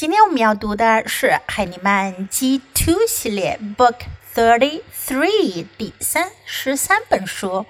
[0.00, 4.00] 今天我们要读的是海尼曼 G Two 系列 Book
[4.34, 7.64] Thirty Three 第三十三本书，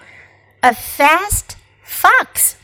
[0.58, 1.54] A Fast
[1.88, 2.54] Fox，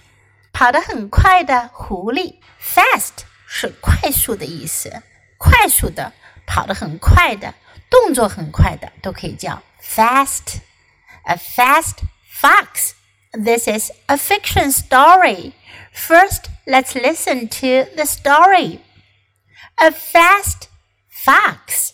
[0.53, 2.41] 跑得很快的狐狸。
[2.61, 5.01] Fast 是快速的意思，
[5.39, 6.13] 快速的，
[6.45, 7.55] 跑得很快的，
[7.89, 11.99] 动作很快的，都可以叫 fast。A fast
[12.29, 12.95] fox.
[13.31, 15.53] This is a fiction story.
[15.95, 18.81] First, let's listen to the story.
[19.80, 20.70] A fast
[21.08, 21.94] fox.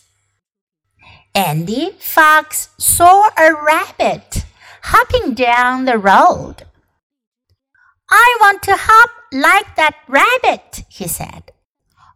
[1.35, 4.45] Andy Fox saw a rabbit
[4.83, 6.63] hopping down the road.
[8.09, 11.51] I want to hop like that rabbit, he said.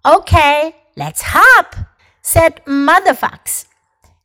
[0.06, 1.76] Okay, let's hop,
[2.22, 3.66] said Mother Fox.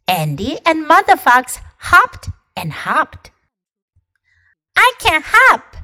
[0.06, 3.32] Andy and Mother Fox hopped and hopped.
[4.76, 5.76] I can hop,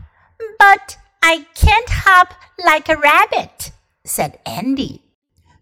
[0.59, 3.73] but I can't hop like a rabbit,
[4.05, 5.08] said Andy.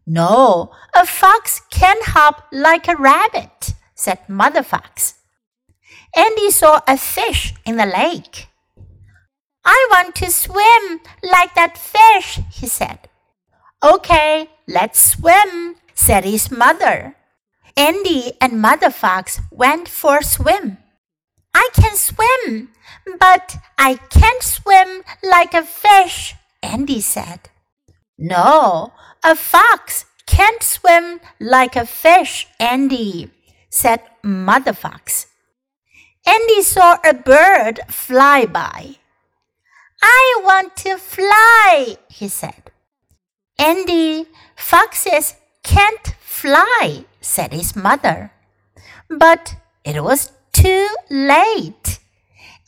[0.07, 5.15] No, a fox can't hop like a rabbit, said Mother Fox.
[6.17, 8.47] Andy saw a fish in the lake.
[9.65, 13.09] I want to swim like that fish, he said.
[13.83, 17.17] Okay, let's swim, said his mother.
[17.77, 20.79] Andy and Mother Fox went for a swim.
[21.53, 22.71] I can swim,
[23.19, 27.51] but I can't swim like a fish, Andy said.
[28.19, 33.31] No, a fox can't swim like a fish, Andy,
[33.69, 35.27] said Mother Fox.
[36.27, 38.97] Andy saw a bird fly by.
[40.03, 42.71] I want to fly, he said.
[43.59, 48.33] Andy, foxes can't fly, said his mother.
[49.09, 51.99] But it was too late.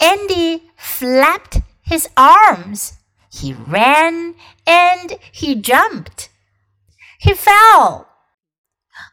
[0.00, 2.97] Andy flapped his arms.
[3.38, 4.34] He ran
[4.66, 6.28] and he jumped.
[7.20, 8.08] He fell.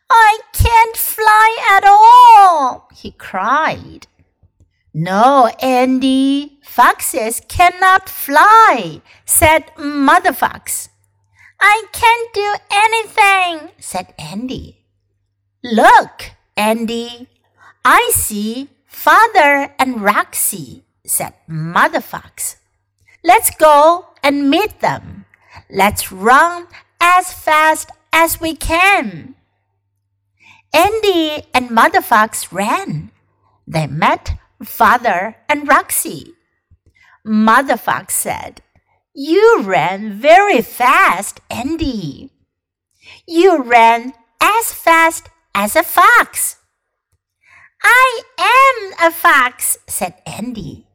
[0.09, 4.07] I can't fly at all, he cried.
[4.93, 10.89] No, Andy, foxes cannot fly, said Mother Fox.
[11.61, 14.85] I can't do anything, said Andy.
[15.63, 17.27] Look, Andy,
[17.83, 22.57] I see Father and Roxy, said Mother Fox.
[23.23, 25.25] Let's go and meet them.
[25.69, 26.65] Let's run
[26.99, 29.35] as fast as we can.
[30.73, 33.11] Andy and Mother Fox ran.
[33.67, 36.33] They met Father and Roxy.
[37.23, 38.61] Mother Fox said,
[39.13, 42.31] You ran very fast, Andy.
[43.27, 46.57] You ran as fast as a fox.
[47.83, 50.87] I am a fox, said Andy.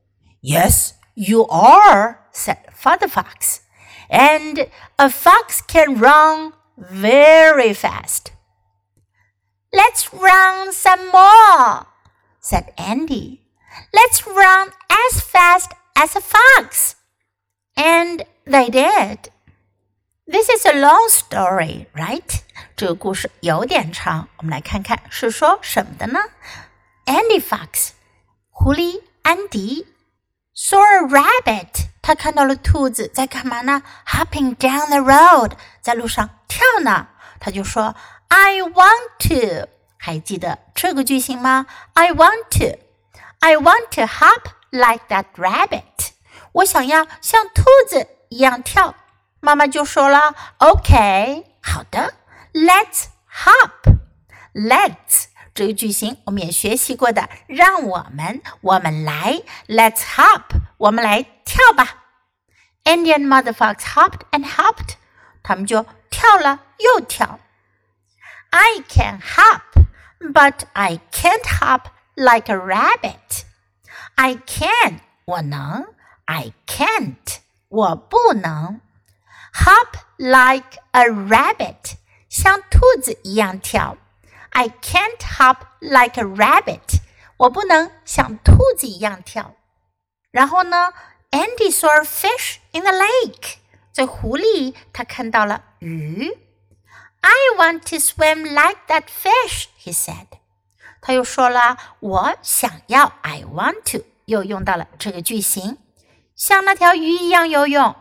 [0.43, 3.62] Yes, you are, said Father Fox.
[4.10, 4.68] And
[5.00, 8.32] a fox can run very fast.
[9.74, 11.88] Let's run some more,
[12.40, 13.42] said Andy.
[13.92, 16.96] Let's run as fast as a fox.
[17.76, 19.32] And they did.
[20.28, 22.42] This is a long story, right?
[22.76, 26.20] 这个故事有点长，我们来看看是说什么的呢？
[27.06, 27.90] Andy Fox，
[28.50, 29.86] 狐狸安迪，
[30.56, 31.69] saw a rabbit，
[32.11, 37.07] 他看到了兔子在干嘛呢？Hopping down the road，在路上跳呢。
[37.39, 37.95] 他就说
[38.27, 42.81] ：“I want to。”还记得这个句型吗？I want to。
[43.39, 46.11] I want to hop like that rabbit。
[46.51, 48.97] 我想要像兔子一样跳。
[49.39, 52.15] 妈妈就说了：“OK，好的
[52.53, 53.99] ，Let's hop。
[54.53, 60.43] Let's 这个句型我们也学习过的，让我们我们来，Let's hop，
[60.77, 61.99] 我们来跳吧。
[62.91, 64.97] Andy and mother fox hopped and hopped，
[65.45, 67.39] 他们就跳了又跳。
[68.51, 69.87] I can hop,
[70.19, 71.83] but I can't hop
[72.17, 73.45] like a rabbit.
[74.17, 75.87] I can，我能
[76.27, 77.37] ；I can't，
[77.69, 78.81] 我不能。
[79.55, 81.95] Hop like a rabbit，
[82.29, 83.99] 像兔子一样跳。
[84.49, 86.99] I can't hop like a rabbit，
[87.37, 89.55] 我不能像兔子一样跳。
[90.33, 90.93] 然后呢
[91.31, 92.57] ，Andy saw a fish。
[92.72, 93.56] in the lake.
[93.92, 96.30] 在湖里，他看到了鱼。
[97.22, 100.28] I want to swim like that fish, he said.
[101.02, 105.78] 他又说了，我想要，I want to，又用到了这个句型，
[106.36, 107.96] 像那条鱼一样游泳。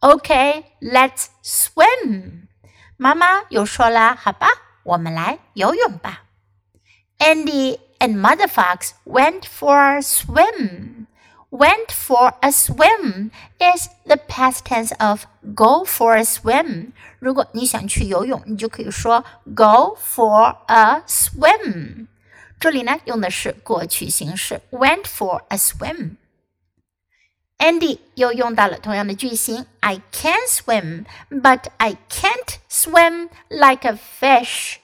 [0.00, 2.48] Okay, let's swim.
[2.96, 4.48] 妈妈又说了，好吧。
[4.82, 6.24] 我们来游泳吧。
[7.18, 10.97] Andy and Mother Fox went for a swim.
[11.50, 16.90] Went for a swim is the past tense of go for a swim.
[17.20, 22.08] 如果你想去游泳，你就可以说 go for a swim。
[22.58, 34.78] 这里呢用的是过去形式，went for a swim。Andy 又用到了同样的句型，I can swim, but I can't swim like a fish。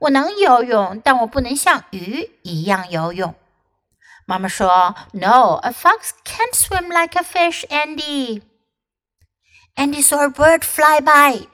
[0.00, 3.34] 我能游泳，但我不能像鱼一样游泳。
[4.26, 8.42] 妈妈说：“No, a fox can't swim like a fish, Andy.”
[9.76, 11.48] Andy saw a bird fly by.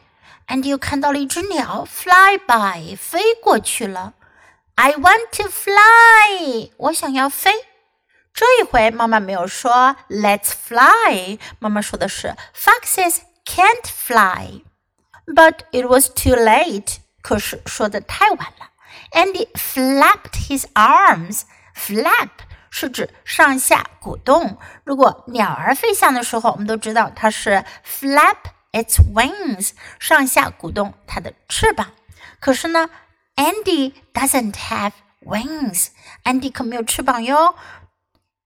[0.48, 4.14] Andy 又看到了一只鸟 fly by 飞过去了。
[4.75, 7.52] I want to fly，我想要飞。
[8.34, 18.70] 这一回妈妈没有说 Let's fly，妈妈说的是 Foxes can't fly。But it was too late，可是说的太晚了。
[19.12, 21.43] Andy flapped his arms.
[22.70, 24.58] Flap 是指上下鼓动。
[24.84, 28.37] 如果鸟儿飞翔的时候，我们都知道它是 flap
[28.72, 31.93] its wings，上下鼓动它的翅膀。
[32.38, 32.90] 可是呢，
[33.37, 37.54] Andy doesn't have wings。Andy 可没有翅膀哟。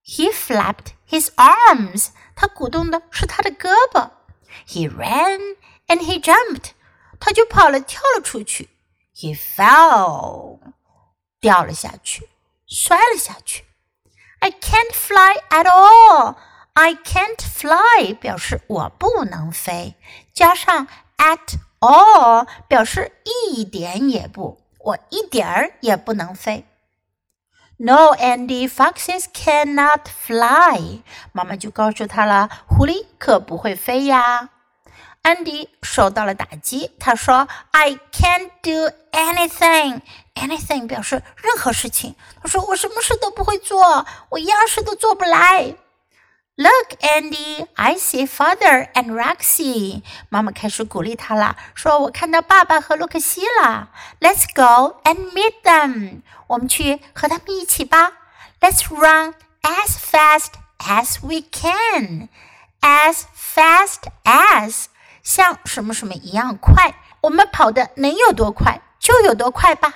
[0.05, 2.09] He flapped his arms。
[2.37, 4.11] 他鼓动的是他的胳膊。
[4.67, 5.57] He ran
[5.89, 6.71] and he jumped。
[7.19, 8.71] 他就跑了，跳了出去。
[9.15, 10.59] He fell，
[11.41, 12.29] 掉了下去，
[12.67, 13.64] 摔了下去。
[14.41, 16.37] I can't fly at all.
[16.73, 19.97] I can't fly 表示我不能飞，
[20.33, 20.87] 加上
[21.19, 26.65] at all 表示一点也不，我一点儿也不能飞。
[27.77, 31.03] No, Andy, foxes cannot fly.
[31.33, 34.51] 妈妈就告诉他了，狐狸可不会飞呀。
[35.23, 40.01] 安迪受到了打击，他说：“I can't do anything.
[40.36, 42.16] Anything 表示任何事情。
[42.42, 45.76] 他说我什么事都不会做，我一样事都做不来。
[46.58, 50.04] Look, Andy, I see father and Roxy。
[50.30, 53.90] 妈妈开始鼓励他了，说我看到爸爸和洛克西了。
[54.22, 56.22] Let's go and meet them。
[56.48, 58.14] 我们去和他们一起吧。
[58.62, 59.34] Let's run
[59.64, 62.30] as fast as we can.
[62.80, 64.86] As fast as
[65.24, 69.96] 像什么什么一样快，我们跑的能有多快就有多快吧。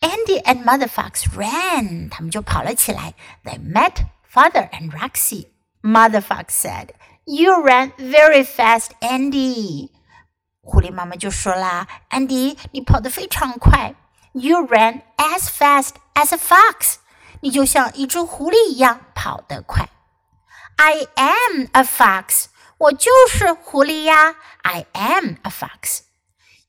[0.00, 3.14] Andy and Mother Fox ran，他们就跑了起来。
[3.44, 5.48] They met Father and Roxy.
[5.82, 6.90] Mother Fox said,
[7.24, 9.90] "You ran very fast, Andy."
[10.60, 13.94] 狐狸妈妈就说啦：“安迪，你跑得非常快。
[14.32, 16.96] You ran as fast as a fox.
[17.40, 19.88] 你就像一只狐狸一样跑得快。
[20.76, 22.46] I am a fox.
[22.78, 24.34] 我就是狐狸呀！
[24.62, 26.00] I am a fox.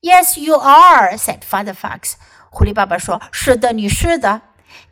[0.02, 2.14] Yes, you are," said Father Fox.
[2.50, 4.42] 狐狸爸爸说：“是的，你是的。”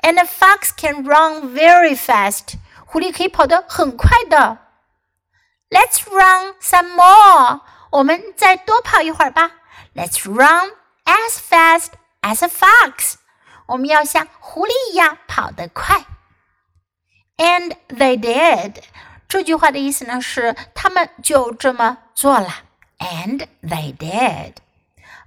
[0.02, 2.56] And a fox can run very fast.
[2.86, 4.60] 狐狸可以跑得很快的。
[5.70, 7.62] Let's run some more.
[7.92, 9.52] 我们再多跑一会儿吧。
[9.96, 10.72] Let's run
[11.06, 11.90] as fast
[12.22, 13.16] as a fox.
[13.68, 16.06] 我们要像狐狸一样跑得快。
[17.38, 18.84] And they did.
[19.28, 22.50] 这句话的意思呢是他们就这么做了，
[23.00, 24.54] and they did。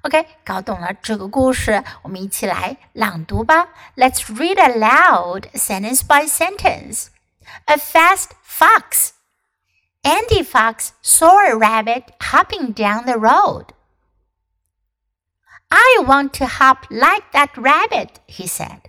[0.03, 3.69] OK，搞懂了这个故事，我们一起来朗读吧。
[3.97, 7.09] Let's read aloud, sentence by sentence.
[7.67, 9.11] A fast fox.
[10.03, 13.75] Andy Fox saw a rabbit hopping down the road.
[15.69, 18.83] I want to hop like that rabbit, he said.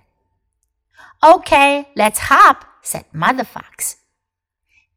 [1.20, 3.96] Okay, let's hop, said Mother Fox.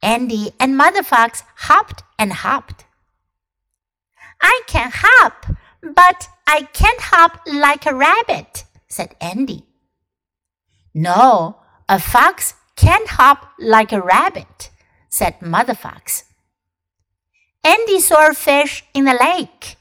[0.04, 2.86] Andy and Mother Fox hopped and hopped.
[4.40, 5.48] I can hop,
[5.95, 9.65] but I can't hop like a rabbit, said Andy.
[10.95, 14.71] No, a fox can't hop like a rabbit,
[15.09, 16.25] said Mother Fox.
[17.65, 19.77] Andy saw a fish in the lake.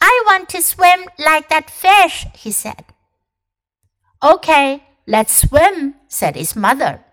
[0.00, 2.84] I want to swim like that fish, he said.
[4.22, 7.04] Okay, let's swim, said his mother.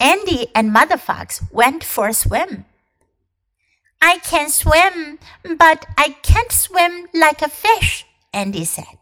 [0.00, 2.64] Andy and Mother Fox went for a swim.
[4.06, 5.18] I can swim,
[5.56, 8.98] but I can't swim like a fish, Andy said.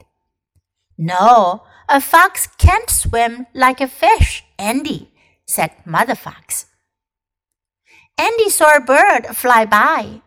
[0.97, 5.11] No, a fox can't swim like a fish, Andy,
[5.44, 6.66] said Mother Fox.
[8.16, 10.23] Andy saw a bird fly by.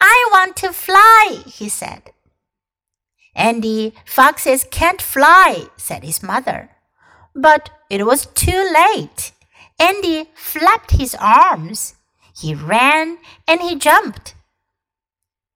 [0.00, 2.10] I want to fly, he said.
[3.36, 6.70] Andy, foxes can't fly, said his mother.
[7.32, 9.30] But it was too late.
[9.78, 11.94] Andy flapped his arms.
[12.36, 14.34] He ran and he jumped.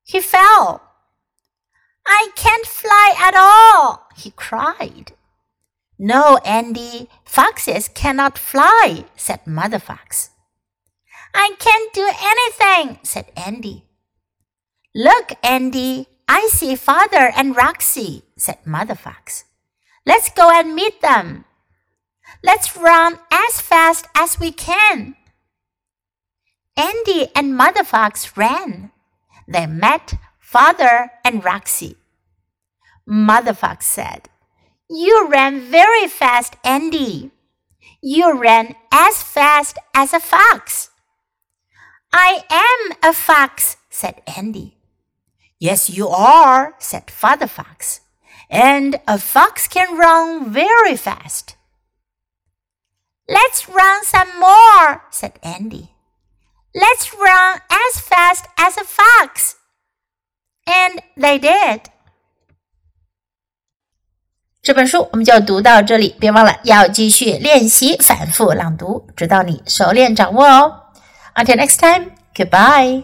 [0.05, 0.83] He fell.
[2.07, 5.13] I can't fly at all, he cried.
[5.99, 10.31] No, Andy, foxes cannot fly, said Mother Fox.
[11.35, 13.85] I can't do anything, said Andy.
[14.95, 19.45] Look, Andy, I see Father and Roxy, said Mother Fox.
[20.05, 21.45] Let's go and meet them.
[22.43, 25.17] Let's run as fast as we can.
[26.77, 28.91] Andy and Mother Fox ran.
[29.49, 31.97] They met Father and Roxy.
[33.07, 34.29] Mother Fox said,
[34.91, 37.31] You ran very fast, Andy.
[38.03, 40.91] You ran as fast as a fox.
[42.13, 44.77] I am a fox, said Andy.
[45.59, 48.01] Yes, you are, said Father Fox.
[48.51, 51.57] And a fox can run very fast.
[53.29, 55.96] Let's run some more, said Andy.
[56.76, 59.56] Let's run as fast as a fox.
[60.66, 61.82] And they did.
[64.62, 70.84] 这本书我们就读到这里，别忘了要继续练习反复朗读，直到你熟练掌握哦。
[71.36, 73.04] until next time, goodbye.